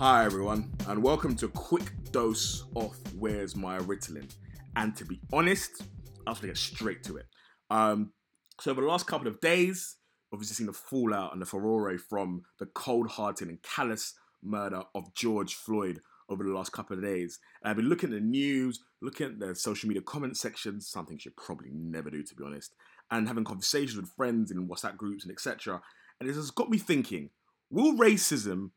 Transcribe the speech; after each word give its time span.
Hi 0.00 0.24
everyone, 0.24 0.72
and 0.88 1.02
welcome 1.02 1.36
to 1.36 1.48
quick 1.48 1.92
dose 2.10 2.64
of 2.74 2.96
Where's 3.18 3.54
My 3.54 3.78
Ritalin. 3.80 4.34
And 4.74 4.96
to 4.96 5.04
be 5.04 5.20
honest, 5.30 5.82
I'll 6.26 6.32
just 6.32 6.46
get 6.46 6.56
straight 6.56 7.02
to 7.02 7.18
it. 7.18 7.26
Um, 7.68 8.14
so 8.58 8.70
over 8.70 8.80
the 8.80 8.86
last 8.86 9.06
couple 9.06 9.28
of 9.28 9.42
days, 9.42 9.98
obviously 10.32 10.54
seen 10.54 10.68
the 10.68 10.72
fallout 10.72 11.34
and 11.34 11.42
the 11.42 11.44
furore 11.44 11.98
from 11.98 12.44
the 12.58 12.64
cold-hearted 12.64 13.46
and 13.48 13.62
callous 13.62 14.14
murder 14.42 14.84
of 14.94 15.14
George 15.14 15.52
Floyd 15.52 16.00
over 16.30 16.44
the 16.44 16.54
last 16.54 16.72
couple 16.72 16.96
of 16.96 17.04
days. 17.04 17.38
And 17.62 17.68
I've 17.68 17.76
been 17.76 17.90
looking 17.90 18.08
at 18.08 18.14
the 18.14 18.26
news, 18.26 18.80
looking 19.02 19.26
at 19.26 19.38
the 19.38 19.54
social 19.54 19.86
media 19.86 20.00
comment 20.00 20.38
sections, 20.38 20.88
something 20.88 21.16
you 21.16 21.20
should 21.20 21.36
probably 21.36 21.72
never 21.74 22.08
do 22.08 22.22
to 22.22 22.34
be 22.34 22.42
honest, 22.42 22.72
and 23.10 23.28
having 23.28 23.44
conversations 23.44 23.96
with 24.00 24.08
friends 24.16 24.50
in 24.50 24.66
WhatsApp 24.66 24.96
groups 24.96 25.24
and 25.24 25.30
etc. 25.32 25.82
And 26.18 26.26
it 26.26 26.36
has 26.36 26.50
got 26.50 26.70
me 26.70 26.78
thinking, 26.78 27.28
will 27.68 27.98
racism 27.98 28.70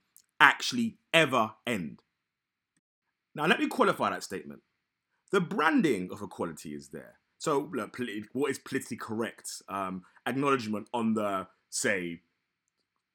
actually 0.44 0.98
ever 1.14 1.54
end? 1.66 2.02
Now 3.34 3.48
let 3.48 3.60
me 3.60 3.68
qualify 3.68 4.12
that 4.12 4.24
statement. 4.24 4.62
The 5.32 5.42
branding 5.42 6.10
of 6.12 6.22
equality 6.22 6.76
is 6.76 6.90
there. 6.90 7.16
So, 7.40 7.70
look, 7.74 7.98
what 8.32 8.52
is 8.52 8.60
politically 8.60 8.98
correct? 8.98 9.64
Um, 9.68 10.04
acknowledgement 10.26 10.88
on 10.94 11.16
the, 11.16 11.48
say, 11.70 12.22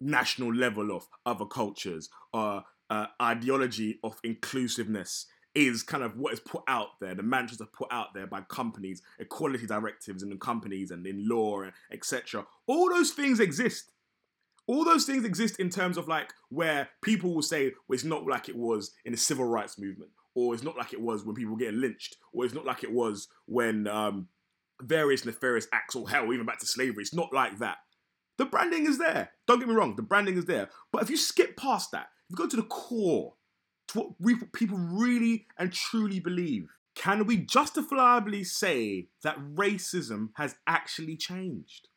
national 0.01 0.53
level 0.53 0.95
of 0.95 1.09
other 1.25 1.47
cultures, 1.47 2.11
or 2.33 2.65
uh, 2.91 3.07
ideology 3.23 4.01
of 4.03 4.19
inclusiveness 4.25 5.27
is 5.55 5.83
kind 5.83 6.03
of 6.05 6.17
what 6.17 6.33
is 6.33 6.41
put 6.41 6.63
out 6.69 7.01
there. 7.01 7.15
The 7.15 7.23
mantras 7.23 7.61
are 7.61 7.67
put 7.67 7.89
out 7.91 8.15
there 8.15 8.27
by 8.27 8.43
companies, 8.43 9.01
equality 9.19 9.67
directives 9.67 10.23
in 10.23 10.31
the 10.31 10.37
companies 10.37 10.91
and 10.91 11.07
in 11.07 11.29
law, 11.29 11.63
etc. 11.91 12.47
All 12.67 12.91
those 12.91 13.13
things 13.13 13.41
exist. 13.41 13.93
All 14.69 14.85
those 14.85 15.05
things 15.05 15.25
exist 15.25 15.59
in 15.59 15.71
terms 15.71 15.97
of 15.97 16.07
like 16.07 16.33
where 16.51 16.89
people 17.03 17.35
will 17.35 17.43
say, 17.43 17.73
well, 17.89 17.95
it's 17.95 18.05
not 18.05 18.27
like 18.27 18.49
it 18.49 18.57
was 18.57 18.93
in 19.05 19.13
the 19.13 19.19
civil 19.19 19.47
rights 19.47 19.79
movement, 19.79 20.11
or 20.35 20.55
it's 20.55 20.63
not 20.63 20.77
like 20.77 20.93
it 20.93 21.01
was 21.01 21.25
when 21.25 21.35
people 21.35 21.55
were 21.55 21.59
getting 21.59 21.81
lynched, 21.81 22.17
or 22.33 22.45
it's 22.45 22.55
not 22.55 22.67
like 22.67 22.85
it 22.85 22.93
was 22.93 23.29
when 23.47 23.89
um, 23.89 24.29
various 24.83 25.25
nefarious 25.25 25.67
acts, 25.73 25.97
or 25.97 26.09
hell, 26.09 26.33
even 26.33 26.47
back 26.47 26.61
to 26.61 26.67
slavery. 26.67 27.03
It's 27.03 27.15
not 27.15 27.33
like 27.33 27.59
that. 27.59 27.79
The 28.37 28.45
branding 28.45 28.87
is 28.87 28.99
there. 28.99 29.31
Don't 29.49 29.59
get 29.59 29.69
me 29.69 29.75
wrong, 29.75 29.97
the 29.97 30.03
branding 30.03 30.37
is 30.37 30.45
there. 30.45 30.69
But 30.93 31.03
if 31.03 31.11
you 31.11 31.17
skip 31.17 31.57
past 31.57 31.91
that, 31.93 32.09
if 32.27 32.31
you 32.31 32.37
go 32.37 32.47
to 32.47 32.57
the 32.57 32.63
core, 32.63 33.35
to 33.89 33.99
what 33.99 34.53
people 34.53 34.77
really 34.79 35.47
and 35.59 35.73
truly 35.73 36.21
believe, 36.21 36.69
can 36.95 37.27
we 37.27 37.37
justifiably 37.37 38.45
say 38.45 39.09
that 39.23 39.39
racism 39.55 40.31
has 40.35 40.57
actually 40.67 41.17
changed? 41.17 41.89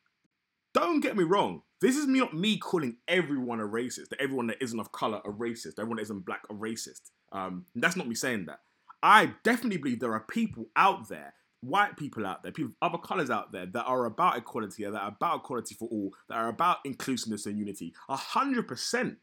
Don't 0.72 1.00
get 1.00 1.16
me 1.16 1.24
wrong. 1.24 1.62
This 1.82 1.96
is 1.96 2.06
me 2.06 2.20
not 2.20 2.32
me 2.32 2.58
calling 2.58 2.98
everyone 3.08 3.58
a 3.58 3.64
racist, 3.64 4.10
that 4.10 4.20
everyone 4.20 4.46
that 4.46 4.62
isn't 4.62 4.78
of 4.78 4.92
color 4.92 5.20
a 5.24 5.30
racist, 5.30 5.80
everyone 5.80 5.96
that 5.96 6.02
isn't 6.02 6.24
black 6.24 6.42
a 6.48 6.54
racist. 6.54 7.10
Um, 7.32 7.66
that's 7.74 7.96
not 7.96 8.06
me 8.06 8.14
saying 8.14 8.46
that. 8.46 8.60
I 9.02 9.34
definitely 9.42 9.78
believe 9.78 9.98
there 9.98 10.12
are 10.12 10.20
people 10.20 10.66
out 10.76 11.08
there, 11.08 11.34
white 11.60 11.96
people 11.96 12.24
out 12.24 12.44
there, 12.44 12.52
people 12.52 12.70
of 12.80 12.92
other 12.92 13.02
colors 13.02 13.30
out 13.30 13.50
there 13.50 13.66
that 13.66 13.82
are 13.82 14.04
about 14.04 14.36
equality, 14.36 14.84
that 14.84 14.94
are 14.94 15.08
about 15.08 15.40
equality 15.40 15.74
for 15.74 15.88
all, 15.88 16.12
that 16.28 16.38
are 16.38 16.48
about 16.48 16.76
inclusiveness 16.84 17.46
and 17.46 17.58
unity. 17.58 17.92
A 18.08 18.14
hundred 18.14 18.68
percent. 18.68 19.16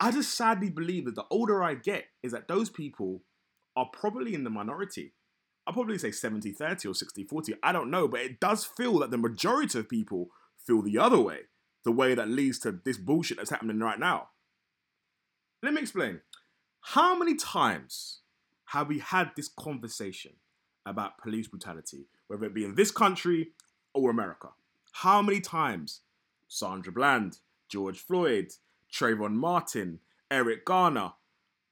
I 0.00 0.10
just 0.10 0.34
sadly 0.34 0.70
believe 0.70 1.04
that 1.04 1.16
the 1.16 1.26
older 1.30 1.62
I 1.62 1.74
get, 1.74 2.06
is 2.22 2.32
that 2.32 2.48
those 2.48 2.70
people 2.70 3.24
are 3.76 3.90
probably 3.92 4.32
in 4.32 4.44
the 4.44 4.48
minority. 4.48 5.12
I'll 5.66 5.74
probably 5.74 5.98
say 5.98 6.12
70 6.12 6.50
30 6.52 6.88
or 6.88 6.94
60 6.94 7.24
40. 7.24 7.54
I 7.62 7.72
don't 7.72 7.90
know, 7.90 8.08
but 8.08 8.20
it 8.20 8.40
does 8.40 8.64
feel 8.64 9.00
that 9.00 9.10
the 9.10 9.18
majority 9.18 9.78
of 9.78 9.90
people 9.90 10.30
feel 10.66 10.80
the 10.80 10.96
other 10.96 11.20
way, 11.20 11.40
the 11.84 11.92
way 11.92 12.14
that 12.14 12.28
leads 12.28 12.58
to 12.60 12.80
this 12.84 12.98
bullshit 12.98 13.38
that's 13.38 13.50
happening 13.50 13.78
right 13.78 13.98
now. 13.98 14.28
Let 15.62 15.74
me 15.74 15.80
explain. 15.80 16.20
How 16.80 17.16
many 17.16 17.34
times 17.34 18.20
have 18.66 18.88
we 18.88 18.98
had 18.98 19.32
this 19.36 19.48
conversation 19.48 20.32
about 20.86 21.18
police 21.18 21.48
brutality, 21.48 22.06
whether 22.28 22.44
it 22.46 22.54
be 22.54 22.64
in 22.64 22.74
this 22.74 22.90
country 22.90 23.48
or 23.94 24.10
America? 24.10 24.48
How 24.92 25.22
many 25.22 25.40
times? 25.40 26.00
Sandra 26.48 26.92
Bland, 26.92 27.38
George 27.68 27.98
Floyd, 27.98 28.52
Trayvon 28.92 29.34
Martin, 29.34 30.00
Eric 30.30 30.64
Garner. 30.64 31.12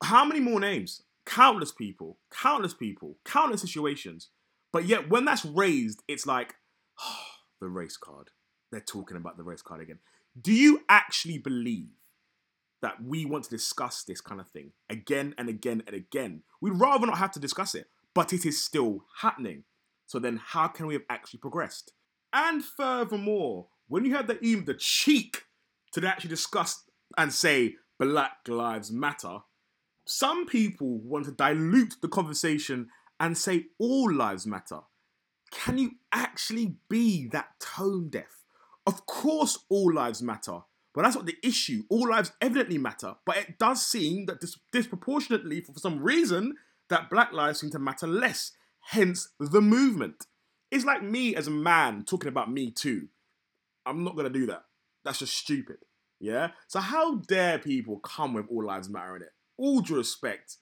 How 0.02 0.24
many 0.24 0.40
more 0.40 0.60
names? 0.60 1.02
Countless 1.24 1.72
people, 1.72 2.18
countless 2.30 2.74
people, 2.74 3.16
countless 3.24 3.62
situations. 3.62 4.28
But 4.72 4.84
yet, 4.84 5.08
when 5.08 5.24
that's 5.24 5.44
raised, 5.44 6.02
it's 6.06 6.26
like, 6.26 6.56
oh, 7.02 7.24
the 7.60 7.68
race 7.68 7.96
card. 7.96 8.30
They're 8.76 8.82
talking 8.82 9.16
about 9.16 9.38
the 9.38 9.42
race 9.42 9.62
card 9.62 9.80
again. 9.80 10.00
Do 10.38 10.52
you 10.52 10.82
actually 10.90 11.38
believe 11.38 11.88
that 12.82 13.02
we 13.02 13.24
want 13.24 13.44
to 13.44 13.50
discuss 13.50 14.04
this 14.04 14.20
kind 14.20 14.38
of 14.38 14.50
thing 14.50 14.72
again 14.90 15.34
and 15.38 15.48
again 15.48 15.82
and 15.86 15.96
again? 15.96 16.42
We'd 16.60 16.78
rather 16.78 17.06
not 17.06 17.16
have 17.16 17.30
to 17.32 17.40
discuss 17.40 17.74
it, 17.74 17.86
but 18.12 18.34
it 18.34 18.44
is 18.44 18.62
still 18.62 19.06
happening. 19.22 19.64
So 20.04 20.18
then, 20.18 20.42
how 20.44 20.68
can 20.68 20.86
we 20.86 20.92
have 20.92 21.04
actually 21.08 21.38
progressed? 21.38 21.94
And 22.34 22.62
furthermore, 22.62 23.68
when 23.88 24.04
you 24.04 24.14
have 24.14 24.26
the 24.26 24.38
even 24.44 24.66
the 24.66 24.74
cheek 24.74 25.44
to 25.92 26.06
actually 26.06 26.28
discuss 26.28 26.84
and 27.16 27.32
say 27.32 27.76
Black 27.98 28.46
Lives 28.46 28.92
Matter, 28.92 29.38
some 30.04 30.44
people 30.44 30.98
want 30.98 31.24
to 31.24 31.32
dilute 31.32 31.94
the 32.02 32.08
conversation 32.08 32.90
and 33.18 33.38
say 33.38 33.68
all 33.78 34.12
lives 34.12 34.46
matter. 34.46 34.80
Can 35.50 35.78
you 35.78 35.92
actually 36.12 36.76
be 36.90 37.26
that 37.28 37.58
tone 37.58 38.10
deaf? 38.10 38.35
Of 38.86 39.06
course, 39.06 39.58
all 39.68 39.92
lives 39.92 40.22
matter, 40.22 40.60
but 40.94 41.02
that's 41.02 41.16
not 41.16 41.26
the 41.26 41.36
issue. 41.42 41.82
All 41.90 42.08
lives 42.08 42.32
evidently 42.40 42.78
matter, 42.78 43.14
but 43.24 43.36
it 43.36 43.58
does 43.58 43.84
seem 43.84 44.26
that 44.26 44.40
dis- 44.40 44.58
disproportionately, 44.72 45.60
for 45.60 45.72
some 45.76 46.02
reason, 46.02 46.54
that 46.88 47.10
black 47.10 47.32
lives 47.32 47.60
seem 47.60 47.70
to 47.70 47.78
matter 47.78 48.06
less. 48.06 48.52
Hence 48.80 49.30
the 49.40 49.60
movement. 49.60 50.26
It's 50.70 50.84
like 50.84 51.02
me 51.02 51.34
as 51.34 51.48
a 51.48 51.50
man 51.52 52.04
talking 52.04 52.28
about 52.28 52.50
me 52.50 52.70
too. 52.70 53.08
I'm 53.84 54.04
not 54.04 54.16
gonna 54.16 54.30
do 54.30 54.46
that. 54.46 54.64
That's 55.04 55.18
just 55.18 55.36
stupid. 55.36 55.78
Yeah? 56.20 56.50
So 56.68 56.80
how 56.80 57.16
dare 57.16 57.58
people 57.58 57.98
come 57.98 58.34
with 58.34 58.46
all 58.48 58.64
lives 58.64 58.88
matter 58.88 59.16
in 59.16 59.22
it? 59.22 59.32
All 59.58 59.80
due 59.80 59.96
respect, 59.96 60.56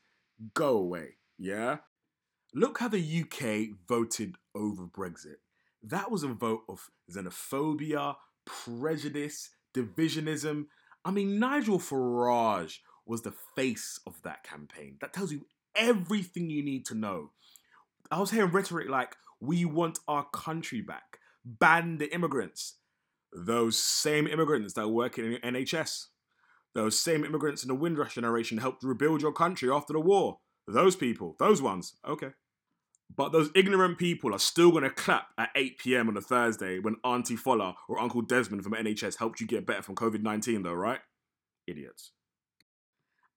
go 0.55 0.77
away. 0.77 1.17
Yeah? 1.39 1.79
Look 2.55 2.79
how 2.79 2.89
the 2.89 2.99
UK 3.01 3.77
voted 3.89 4.37
over 4.55 4.85
Brexit. 4.85 5.37
That 5.87 6.11
was 6.11 6.22
a 6.22 6.28
vote 6.28 6.62
of 6.69 6.89
xenophobia, 7.12 8.17
prejudice, 8.47 9.50
divisionism. 9.75 10.67
I 11.05 11.11
mean, 11.11 11.39
Nigel 11.39 11.78
Farage 11.78 12.78
was 13.05 13.21
the 13.21 13.34
face 13.55 14.00
of 14.06 14.23
that 14.23 14.44
campaign. 14.44 14.97
That 15.03 15.12
tells 15.12 15.31
you 15.31 15.47
everything 15.77 16.49
you 16.49 16.65
need 16.65 16.87
to 16.87 16.94
know. 16.94 17.33
I 18.11 18.19
was 18.19 18.31
hearing 18.31 18.50
rhetoric 18.50 18.89
like, 18.89 19.15
we 19.41 19.67
want 19.67 19.99
our 20.09 20.25
country 20.33 20.81
back, 20.81 21.19
ban 21.44 21.99
the 21.99 22.12
immigrants. 22.15 22.77
Those 23.33 23.78
same 23.78 24.27
immigrants 24.27 24.73
that 24.75 24.89
work 24.89 25.19
in 25.19 25.37
NHS, 25.44 26.06
those 26.75 26.99
same 26.99 27.25
immigrants 27.25 27.62
in 27.62 27.69
the 27.69 27.75
Windrush 27.75 28.15
generation 28.15 28.59
helped 28.59 28.83
rebuild 28.83 29.21
your 29.21 29.33
country 29.33 29.71
after 29.71 29.93
the 29.93 30.00
war. 30.00 30.39
Those 30.67 30.97
people, 30.97 31.37
those 31.39 31.61
ones, 31.61 31.94
okay. 32.09 32.31
But 33.16 33.32
those 33.32 33.50
ignorant 33.54 33.98
people 33.98 34.34
are 34.34 34.38
still 34.38 34.70
going 34.70 34.84
to 34.84 34.91
clap 34.91 35.28
at 35.38 35.50
8 35.54 35.78
p.m. 35.78 36.09
on 36.09 36.16
a 36.16 36.20
Thursday 36.20 36.78
when 36.78 36.97
Auntie 37.04 37.37
Fola 37.37 37.75
or 37.88 38.00
Uncle 38.00 38.22
Desmond 38.22 38.65
from 38.65 38.72
NHS 38.72 39.19
helped 39.19 39.41
you 39.41 39.47
get 39.47 39.66
better 39.66 39.82
from 39.82 39.94
COVID 39.94 40.22
19, 40.22 40.62
though, 40.62 40.72
right? 40.72 41.00
Idiots. 41.66 42.12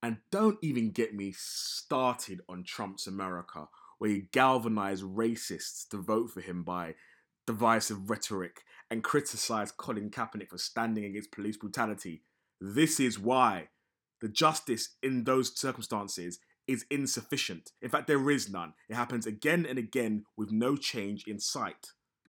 And 0.02 0.18
don't 0.32 0.58
even 0.62 0.92
get 0.92 1.16
me 1.16 1.34
started 1.36 2.42
on 2.48 2.64
Trump's 2.64 3.08
America, 3.08 3.68
where 3.98 4.10
he 4.10 4.28
galvanized 4.32 5.04
racists 5.04 5.88
to 5.90 5.98
vote 5.98 6.30
for 6.32 6.42
him 6.42 6.64
by 6.64 6.96
divisive 7.46 8.10
rhetoric 8.10 8.64
and 8.92 9.04
criticized 9.04 9.78
Colin 9.78 10.10
Kaepernick 10.10 10.50
for 10.50 10.58
standing 10.58 11.06
against 11.06 11.32
police 11.32 11.58
brutality. 11.58 12.24
This 12.62 13.00
is 13.00 13.18
why 13.20 13.70
the 14.22 14.28
justice 14.28 14.96
in 15.02 15.24
those 15.24 15.58
circumstances 15.60 16.40
is 16.68 16.86
insufficient. 16.90 17.72
In 17.82 17.90
fact, 17.90 18.08
there 18.08 18.30
is 18.30 18.52
none. 18.52 18.74
It 18.90 18.96
happens 18.96 19.26
again 19.26 19.66
and 19.68 19.80
again 19.80 20.26
with 20.36 20.52
no 20.52 20.76
change 20.76 21.24
in 21.26 21.40
sight. 21.40 21.94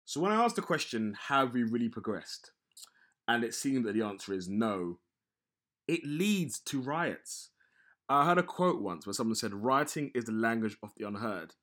So 0.04 0.20
when 0.20 0.32
I 0.32 0.42
asked 0.42 0.56
the 0.56 0.62
question, 0.62 1.16
have 1.28 1.52
we 1.54 1.62
really 1.62 1.88
progressed? 1.88 2.52
And 3.26 3.44
it 3.44 3.54
seemed 3.54 3.84
that 3.84 3.94
the 3.94 4.04
answer 4.04 4.32
is 4.32 4.48
no. 4.48 4.98
It 5.86 6.00
leads 6.04 6.60
to 6.60 6.80
riots. 6.80 7.50
I 8.08 8.24
heard 8.24 8.38
a 8.38 8.42
quote 8.42 8.80
once 8.80 9.06
where 9.06 9.12
someone 9.12 9.34
said, 9.34 9.52
rioting 9.52 10.10
is 10.14 10.24
the 10.24 10.32
language 10.32 10.76
of 10.82 10.92
the 10.96 11.06
unheard. 11.06 11.54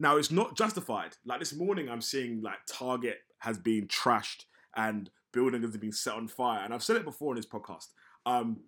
Now, 0.00 0.16
it's 0.16 0.32
not 0.32 0.56
justified. 0.56 1.16
Like 1.24 1.38
this 1.38 1.54
morning, 1.54 1.88
I'm 1.88 2.00
seeing 2.00 2.42
like 2.42 2.58
Target 2.68 3.18
has 3.38 3.58
been 3.58 3.86
trashed 3.86 4.44
and 4.74 5.10
buildings 5.32 5.72
have 5.72 5.80
been 5.80 5.92
set 5.92 6.14
on 6.14 6.26
fire. 6.26 6.64
And 6.64 6.74
I've 6.74 6.82
said 6.82 6.96
it 6.96 7.04
before 7.04 7.32
in 7.32 7.36
this 7.36 7.46
podcast. 7.46 7.88
Um, 8.26 8.60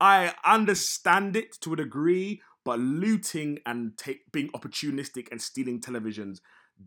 I 0.00 0.34
understand 0.44 1.36
it 1.36 1.56
to 1.60 1.72
a 1.72 1.76
degree, 1.76 2.42
but 2.66 2.80
looting 2.80 3.60
and 3.64 3.96
take, 3.96 4.30
being 4.32 4.48
opportunistic 4.48 5.28
and 5.30 5.40
stealing 5.40 5.80
televisions 5.80 6.40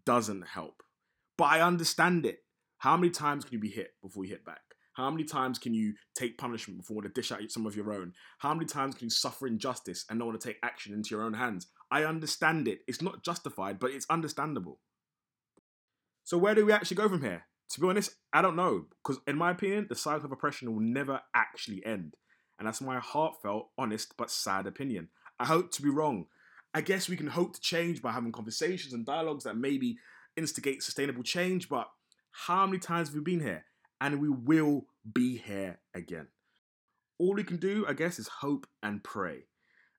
doesn't 0.05 0.45
help. 0.45 0.83
But 1.37 1.45
I 1.45 1.61
understand 1.61 2.25
it. 2.25 2.39
How 2.79 2.97
many 2.97 3.09
times 3.09 3.45
can 3.45 3.53
you 3.53 3.59
be 3.59 3.69
hit 3.69 3.91
before 4.03 4.25
you 4.25 4.31
hit 4.31 4.45
back? 4.45 4.59
How 4.93 5.09
many 5.09 5.23
times 5.23 5.57
can 5.57 5.73
you 5.73 5.93
take 6.15 6.37
punishment 6.37 6.81
before 6.81 7.01
to 7.01 7.07
dish 7.07 7.31
out 7.31 7.49
some 7.49 7.65
of 7.65 7.77
your 7.77 7.93
own? 7.93 8.11
How 8.39 8.53
many 8.53 8.65
times 8.65 8.95
can 8.95 9.05
you 9.05 9.09
suffer 9.09 9.47
injustice 9.47 10.03
and 10.09 10.19
not 10.19 10.27
want 10.27 10.41
to 10.41 10.47
take 10.49 10.57
action 10.63 10.93
into 10.93 11.15
your 11.15 11.23
own 11.23 11.33
hands? 11.33 11.67
I 11.89 12.03
understand 12.03 12.67
it. 12.67 12.79
It's 12.85 13.01
not 13.01 13.23
justified, 13.23 13.79
but 13.79 13.91
it's 13.91 14.05
understandable. 14.09 14.81
So 16.25 16.37
where 16.37 16.55
do 16.55 16.65
we 16.65 16.73
actually 16.73 16.97
go 16.97 17.07
from 17.07 17.21
here? 17.21 17.45
To 17.69 17.79
be 17.79 17.87
honest, 17.87 18.15
I 18.33 18.41
don't 18.41 18.57
know. 18.57 18.87
Because 19.01 19.21
in 19.25 19.37
my 19.37 19.51
opinion, 19.51 19.87
the 19.87 19.95
cycle 19.95 20.25
of 20.25 20.31
oppression 20.33 20.73
will 20.73 20.81
never 20.81 21.21
actually 21.33 21.85
end. 21.85 22.15
And 22.57 22.67
that's 22.67 22.81
my 22.81 22.99
heartfelt, 22.99 23.69
honest, 23.77 24.15
but 24.17 24.29
sad 24.29 24.67
opinion. 24.67 25.07
I 25.39 25.45
hope 25.45 25.71
to 25.71 25.81
be 25.81 25.89
wrong. 25.89 26.25
I 26.73 26.81
guess 26.81 27.09
we 27.09 27.17
can 27.17 27.27
hope 27.27 27.53
to 27.53 27.61
change 27.61 28.01
by 28.01 28.11
having 28.11 28.31
conversations 28.31 28.93
and 28.93 29.05
dialogues 29.05 29.45
that 29.45 29.57
maybe 29.57 29.97
instigate 30.35 30.83
sustainable 30.83 31.23
change, 31.23 31.69
but 31.69 31.89
how 32.31 32.65
many 32.65 32.79
times 32.79 33.07
have 33.07 33.15
we 33.15 33.21
been 33.21 33.39
here? 33.39 33.65
And 34.01 34.21
we 34.21 34.29
will 34.29 34.85
be 35.13 35.37
here 35.37 35.79
again. 35.93 36.27
All 37.17 37.33
we 37.33 37.43
can 37.43 37.57
do, 37.57 37.85
I 37.87 37.93
guess, 37.93 38.19
is 38.19 38.27
hope 38.27 38.67
and 38.83 39.03
pray. 39.03 39.45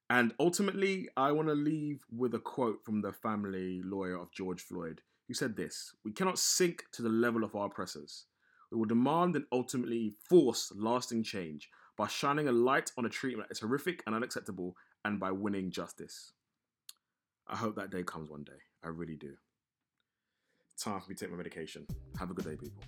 And 0.09 0.33
ultimately, 0.41 1.09
I 1.17 1.33
want 1.33 1.49
to 1.49 1.55
leave 1.55 2.05
with 2.11 2.35
a 2.35 2.39
quote 2.39 2.85
from 2.85 3.03
the 3.03 3.13
family 3.13 3.83
lawyer 3.85 4.19
of 4.19 4.33
George 4.33 4.63
Floyd, 4.63 5.03
who 5.29 5.35
said 5.35 5.57
this 5.57 5.95
We 6.05 6.13
cannot 6.13 6.39
sink 6.39 6.85
to 6.93 7.03
the 7.03 7.09
level 7.09 7.45
of 7.45 7.55
our 7.55 7.67
oppressors. 7.67 8.25
We 8.73 8.79
will 8.79 8.87
demand 8.87 9.37
and 9.37 9.45
ultimately 9.53 10.15
force 10.29 10.73
lasting 10.75 11.25
change 11.25 11.69
by 11.97 12.07
shining 12.07 12.49
a 12.49 12.53
light 12.53 12.91
on 12.97 13.05
a 13.05 13.11
treatment 13.11 13.49
that 13.49 13.57
is 13.57 13.61
horrific 13.61 14.03
and 14.07 14.15
unacceptable 14.15 14.75
and 15.05 15.19
by 15.19 15.31
winning 15.33 15.71
justice. 15.71 16.33
I 17.49 17.57
hope 17.57 17.77
that 17.77 17.91
day 17.91 18.03
comes 18.03 18.31
one 18.31 18.45
day. 18.45 18.53
I 18.85 18.89
really 18.89 19.17
do. 19.17 19.35
Time 20.79 21.01
for 21.01 21.11
me 21.11 21.15
to 21.15 21.25
take 21.25 21.31
my 21.31 21.37
medication. 21.37 21.87
Have 22.19 22.31
a 22.31 22.35
good 22.35 22.45
day, 22.45 22.57
people. 22.57 22.83